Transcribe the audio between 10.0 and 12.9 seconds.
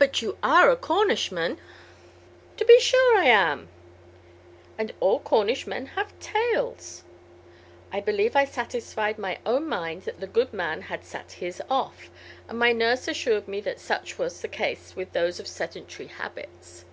that the good man had sat his off, and my